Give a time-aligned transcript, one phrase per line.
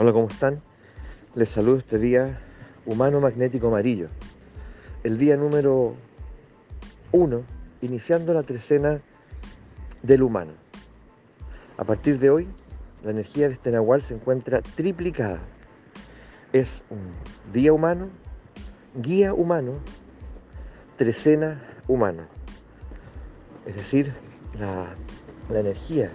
[0.00, 0.62] Hola, ¿cómo están?
[1.34, 2.38] Les saludo este día
[2.86, 4.06] humano magnético amarillo.
[5.02, 5.96] El día número
[7.10, 7.42] uno,
[7.80, 9.00] iniciando la trecena
[10.04, 10.52] del humano.
[11.78, 12.46] A partir de hoy,
[13.02, 15.40] la energía de este Nahual se encuentra triplicada.
[16.52, 17.00] Es un
[17.52, 18.08] día humano,
[19.02, 19.80] guía humano,
[20.96, 22.22] trecena humano.
[23.66, 24.14] Es decir,
[24.60, 24.94] la,
[25.50, 26.12] la energía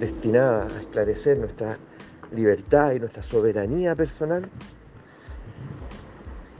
[0.00, 1.78] destinada a esclarecer nuestra
[2.34, 4.48] libertad y nuestra soberanía personal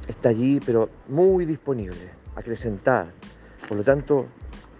[0.06, 3.12] está allí, pero muy disponible, acrecentada.
[3.68, 4.26] Por lo tanto,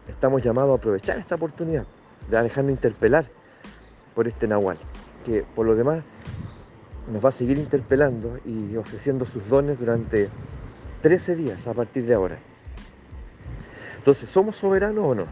[0.09, 1.85] estamos llamados a aprovechar esta oportunidad
[2.31, 3.27] de dejarnos interpelar
[4.15, 4.79] por este Nahual,
[5.25, 6.03] que por lo demás
[7.13, 10.29] nos va a seguir interpelando y ofreciendo sus dones durante
[11.03, 12.39] 13 días a partir de ahora.
[13.99, 15.27] Entonces, ¿somos soberanos o no?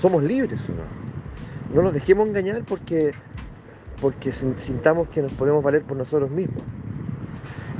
[0.00, 1.74] ¿Somos libres o no?
[1.74, 3.12] No nos dejemos engañar porque
[4.00, 6.62] porque sintamos que nos podemos valer por nosotros mismos.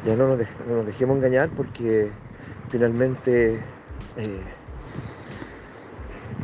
[0.06, 2.10] Ya no nos, dejemos engañar porque
[2.68, 3.60] finalmente
[4.16, 4.40] eh,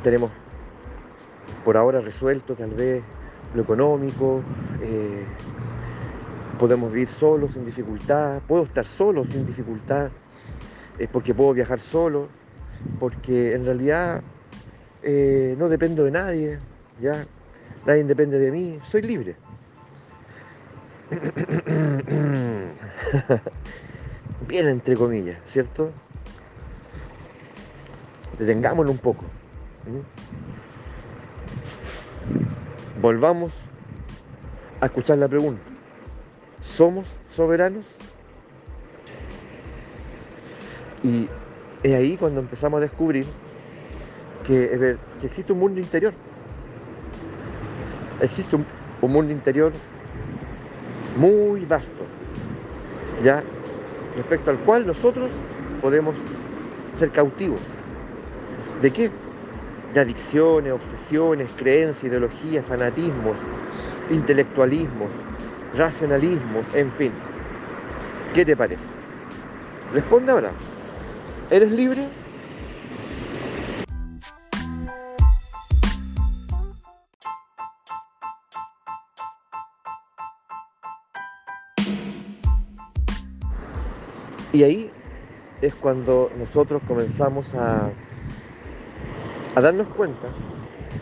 [0.02, 0.30] tenemos
[1.64, 3.02] por ahora resuelto tal vez
[3.54, 4.42] lo económico,
[4.82, 5.24] eh,
[6.58, 10.10] podemos vivir solos sin dificultad, puedo estar solo sin dificultad,
[10.98, 12.28] es porque puedo viajar solo,
[12.98, 14.22] porque en realidad
[15.02, 16.58] eh, no dependo de nadie,
[17.00, 17.26] ya
[17.86, 19.36] nadie depende de mí, soy libre.
[24.48, 25.90] Bien entre comillas, ¿cierto?
[28.38, 29.24] Detengámoslo un poco.
[33.00, 33.52] Volvamos
[34.80, 35.62] a escuchar la pregunta.
[36.60, 37.84] ¿Somos soberanos?
[41.02, 41.28] Y
[41.82, 43.26] es ahí cuando empezamos a descubrir
[44.46, 46.12] que, existe un mundo interior.
[48.20, 49.72] Existe un mundo interior
[51.16, 52.04] muy vasto,
[53.22, 53.42] ya
[54.16, 55.30] respecto al cual nosotros
[55.80, 56.14] podemos
[56.98, 57.60] ser cautivos.
[58.80, 59.10] ¿De qué?
[59.94, 63.36] De adicciones, obsesiones, creencias, ideologías, fanatismos,
[64.10, 65.10] intelectualismos,
[65.76, 67.12] racionalismos, en fin.
[68.34, 68.86] ¿Qué te parece?
[69.92, 70.52] Responde ahora.
[71.50, 72.08] ¿Eres libre?
[84.52, 84.90] Y ahí
[85.62, 87.90] es cuando nosotros comenzamos a,
[89.54, 90.28] darnos cuenta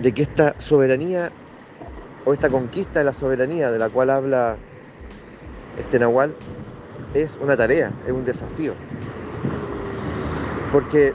[0.00, 1.32] de que esta soberanía
[2.24, 4.56] o esta conquista de la soberanía de la cual habla
[5.76, 6.34] este Nahual
[7.12, 8.74] es una tarea, es un desafío.
[10.70, 11.12] Porque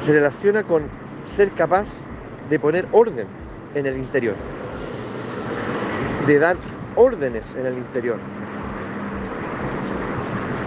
[0.00, 0.88] se relaciona con
[1.22, 1.86] ser capaz
[2.50, 3.28] de poner orden
[3.74, 4.34] en el interior,
[6.26, 6.56] de dar
[6.96, 8.18] órdenes en el interior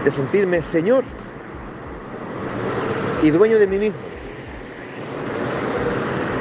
[0.04, 1.04] de sentirme Señor
[3.22, 4.00] y dueño de mí mismo.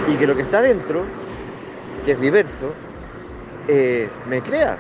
[0.08, 1.04] Y que lo que está dentro,
[2.04, 2.74] que es diverso,
[3.68, 4.78] eh, me crea,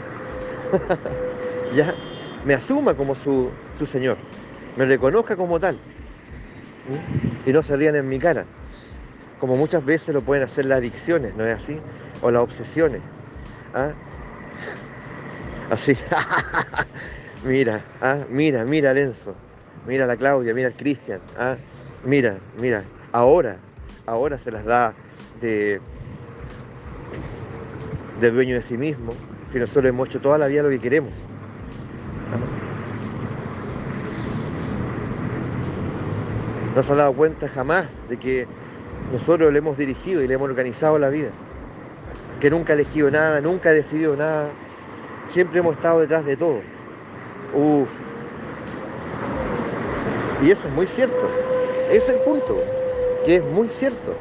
[1.74, 1.94] ya
[2.44, 4.16] me asuma como su, su, Señor,
[4.76, 5.78] me reconozca como tal
[7.46, 8.46] y no se rían en mi cara,
[9.38, 11.78] como muchas veces lo pueden hacer las adicciones, ¿no es así?
[12.22, 13.00] O las obsesiones.
[13.74, 13.92] ¿ah?
[15.70, 15.96] Así.
[17.44, 19.34] Mira, ah, mira, mira Lenzo,
[19.86, 21.56] mira la Claudia, mira el Cristian, ah,
[22.04, 23.56] mira, mira, ahora,
[24.04, 24.92] ahora se las da
[25.40, 25.80] de,
[28.20, 29.12] de dueño de sí mismo,
[29.52, 31.14] si nosotros hemos hecho toda la vida lo que queremos.
[36.76, 38.46] No se ha dado cuenta jamás de que
[39.12, 41.30] nosotros le hemos dirigido y le hemos organizado la vida.
[42.38, 44.50] Que nunca ha elegido nada, nunca ha decidido nada.
[45.28, 46.60] Siempre hemos estado detrás de todo.
[47.54, 47.90] Uf.
[50.42, 51.28] Y eso es muy cierto.
[51.90, 52.56] Ese es el punto,
[53.24, 54.14] que es muy cierto.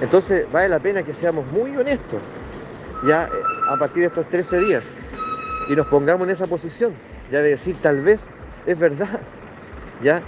[0.00, 2.20] Entonces vale la pena que seamos muy honestos
[3.04, 3.28] ya eh,
[3.68, 4.84] a partir de estos 13 días
[5.68, 6.94] y nos pongamos en esa posición,
[7.30, 8.20] ya de decir tal vez
[8.66, 9.20] es verdad,
[10.02, 10.22] ya.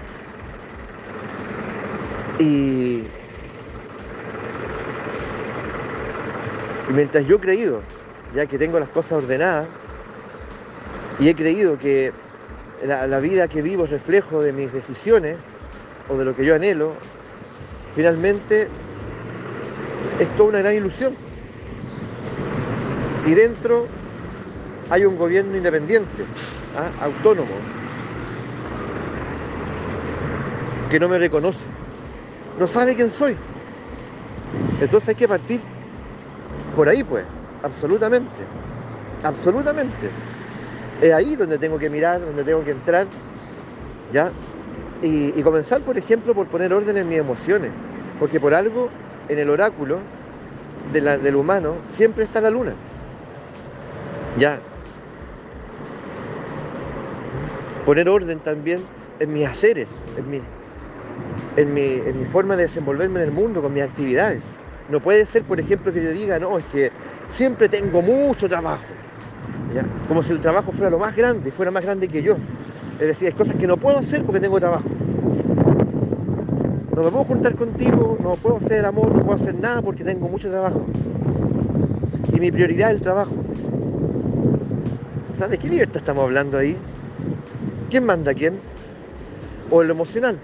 [2.39, 3.05] Y,
[6.89, 7.83] y mientras yo he creído,
[8.35, 9.69] ya que tengo las cosas ordenadas,
[11.19, 12.13] y he creído que
[12.85, 15.37] la, vida que vivo es reflejo de mis decisiones
[16.09, 16.93] o de lo que yo anhelo.
[17.95, 18.69] Finalmente
[20.19, 21.15] es toda una gran ilusión.
[23.27, 23.87] Y dentro
[24.91, 26.25] hay un gobierno independiente,
[26.77, 27.05] ¿ah?
[27.05, 27.55] autónomo,
[30.91, 31.65] que no me reconoce,
[32.59, 33.35] no sabe quién soy.
[34.81, 35.61] Entonces hay que partir
[36.77, 37.25] por ahí, pues,
[37.63, 38.43] absolutamente,
[39.23, 40.11] absolutamente.
[41.05, 43.07] Es ahí donde tengo que mirar, donde tengo que entrar,
[44.11, 44.33] ¿ya?
[45.03, 47.73] Y, comenzar, por ejemplo, por poner orden en mis emociones,
[48.19, 48.89] porque por algo
[49.29, 49.99] en el oráculo
[50.95, 52.73] del humano siempre está la luna,
[54.39, 54.61] ¿ya?
[57.85, 58.81] Poner orden también
[59.21, 60.41] en mis haceres, en mi,
[61.59, 64.43] en mi, en mi forma de desenvolverme en el mundo, con mis actividades.
[64.89, 66.91] No puede ser, por ejemplo, que yo diga, no, es que
[67.29, 68.85] siempre tengo mucho trabajo.
[70.09, 72.37] Como si el trabajo fuera lo más grande, fuera más grande que yo.
[73.01, 74.89] Es decir, hay cosas que no puedo hacer porque tengo trabajo.
[76.95, 80.05] No me puedo juntar contigo, no puedo hacer el amor, no puedo hacer nada porque
[80.05, 80.87] tengo mucho trabajo.
[82.33, 83.33] Y mi prioridad es el trabajo.
[85.39, 86.77] ¿Sabes de qué libertad estamos hablando ahí?
[87.91, 88.61] ¿Quién manda a quién?
[89.71, 90.39] O lo emocional.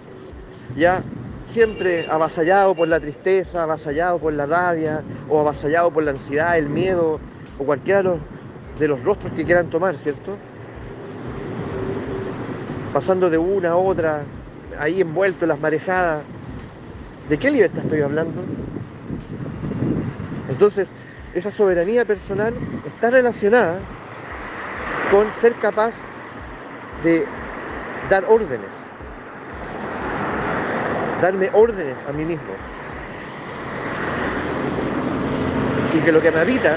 [0.76, 1.02] Ya
[1.50, 6.68] siempre avasallado por la tristeza, avasallado por la rabia, o avasallado por la ansiedad, el
[6.68, 7.20] miedo,
[7.58, 8.18] o cualquiera de
[8.86, 10.36] rostros que quieran tomar, ¿cierto?
[12.92, 14.22] Pasando de una a otra,
[14.78, 16.22] ahí envuelto en las marejadas.
[17.28, 18.42] ¿De qué libertad estoy hablando?
[20.48, 20.90] Entonces,
[21.34, 22.54] esa soberanía personal
[22.86, 23.78] está relacionada
[25.10, 25.92] con ser capaz
[27.04, 27.24] de
[28.08, 28.90] dar órdenes
[31.20, 32.52] darme órdenes a mí mismo.
[35.94, 36.76] Y que lo que me habita,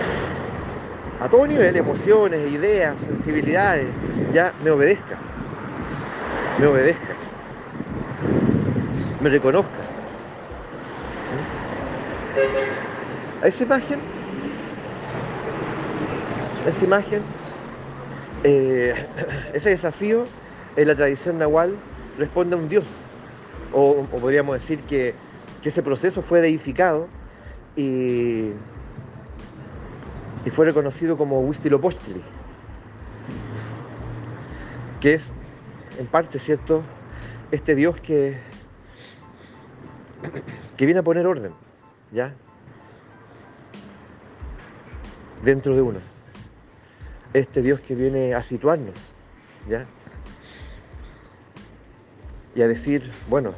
[1.23, 3.87] a todo nivel, emociones, ideas, sensibilidades,
[4.33, 5.17] ya me obedezca.
[6.59, 7.15] Me obedezca.
[9.21, 9.71] Me reconozca.
[13.41, 13.99] A esa imagen,
[16.67, 17.21] esa imagen,
[18.43, 18.93] eh,
[19.53, 20.25] ese desafío
[20.75, 21.77] en la tradición nahual
[22.17, 22.85] responde a un Dios,
[23.71, 25.15] o, podríamos decir que,
[25.63, 27.07] ese proceso fue deificado
[27.77, 28.49] y,
[30.45, 32.21] y fue reconocido como Huitzilopochtli,
[34.99, 35.31] que es
[35.99, 36.83] en parte, ¿cierto?,
[37.51, 38.37] este Dios que,
[40.75, 41.53] que viene a poner orden,
[42.11, 42.33] ¿ya?
[45.43, 45.99] Dentro de uno.
[47.33, 48.95] Este Dios que viene a situarnos,
[49.67, 49.85] ¿ya?
[52.55, 53.53] y a decir, bueno,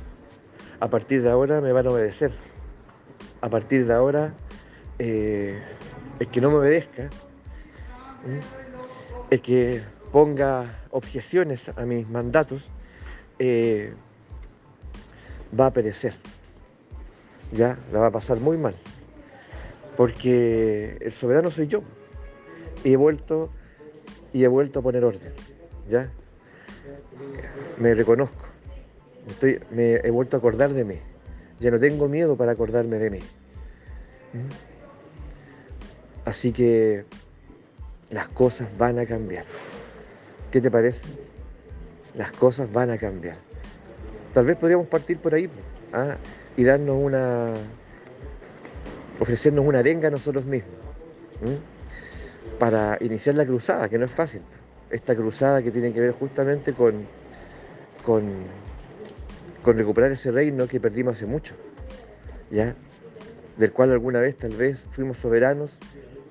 [0.80, 2.32] a partir de ahora me van a obedecer.
[3.42, 4.34] A partir de ahora,
[5.00, 5.62] eh,
[6.20, 7.10] el que no me obedezca,
[9.30, 9.82] el que
[10.12, 12.70] ponga objeciones a mis mandatos,
[13.40, 13.94] eh,
[15.58, 16.14] va a perecer.
[17.52, 18.76] Ya, la va a pasar muy mal.
[19.98, 21.84] Porque el soberano soy yo.
[22.84, 23.50] Y he vuelto,
[24.34, 25.34] y he vuelto a poner orden.
[25.90, 26.10] ¿Ya?
[27.78, 28.56] Me reconozco
[29.72, 31.00] me he vuelto a acordar de mí.
[31.60, 33.20] Ya no tengo miedo para acordarme de mí.
[34.34, 34.75] ¿Mm?
[36.26, 37.06] Así que
[38.10, 39.46] las cosas van a cambiar.
[40.52, 41.04] ¿Qué te parece?
[42.16, 43.38] Las cosas van a cambiar.
[44.34, 45.50] Tal vez podríamos partir por ahí
[45.94, 46.18] ¿ah?
[46.58, 47.54] y darnos una,
[49.20, 50.74] ofrecernos una arenga a nosotros mismos
[52.60, 54.42] para iniciar la cruzada, que no es fácil.
[54.90, 57.06] Esta cruzada que tiene que ver justamente con,
[58.04, 58.46] con
[59.66, 61.56] con recuperar ese reino que perdimos hace mucho,
[62.52, 62.76] ¿ya?
[63.58, 65.72] Del cual alguna vez tal vez fuimos soberanos,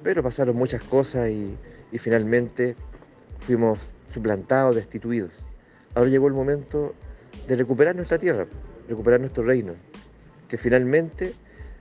[0.04, 1.56] pero pasaron muchas cosas y,
[1.98, 2.76] finalmente
[3.40, 3.78] fuimos
[4.12, 5.44] suplantados, destituidos.
[5.94, 6.94] Ahora llegó el momento
[7.48, 8.46] de recuperar nuestra tierra,
[8.88, 9.74] recuperar nuestro reino,
[10.48, 11.32] que finalmente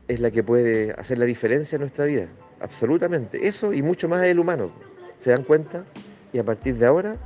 [0.08, 2.28] es la que puede hacer la diferencia en nuestra vida,
[2.60, 3.48] absolutamente.
[3.48, 4.72] Eso y mucho más el humano.
[5.20, 5.84] ¿Se dan cuenta?
[6.32, 7.18] Y a partir de ahora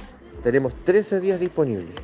[0.43, 1.95] tenemos 13 días disponibles.